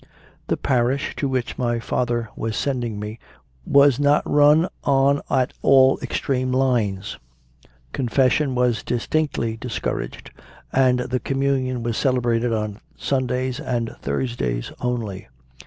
The 0.47 0.57
parish 0.57 1.15
to 1.17 1.27
which 1.29 1.59
my 1.59 1.79
father 1.79 2.29
was 2.35 2.57
sending 2.57 2.99
me 2.99 3.19
was 3.67 3.99
not 3.99 4.27
run 4.27 4.67
on 4.83 5.21
at 5.29 5.53
all 5.61 5.99
extreme 6.01 6.51
lines. 6.51 7.19
Confession 7.93 8.55
was 8.55 8.81
distinctly 8.81 9.57
discouraged 9.57 10.31
and 10.73 11.01
the 11.01 11.19
Communion 11.19 11.83
was 11.83 11.97
celebrated 11.97 12.51
on 12.51 12.79
Sundays 12.97 13.59
and 13.59 13.95
Thursdays 14.01 14.71
only. 14.81 15.27